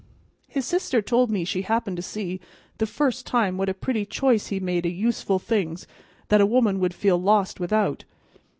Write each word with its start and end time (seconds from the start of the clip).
His 0.47 0.65
sister 0.65 0.99
told 0.99 1.29
me 1.29 1.45
she 1.45 1.61
happened 1.61 1.95
to 1.97 2.01
see, 2.01 2.41
the 2.79 2.87
first 2.87 3.27
time, 3.27 3.55
what 3.55 3.69
a 3.69 3.73
pretty 3.75 4.03
choice 4.03 4.47
he 4.47 4.59
made 4.59 4.83
o' 4.83 4.89
useful 4.89 5.37
things 5.37 5.85
that 6.29 6.41
a 6.41 6.45
woman 6.47 6.79
would 6.79 6.95
feel 6.95 7.21
lost 7.21 7.59
without. 7.59 8.03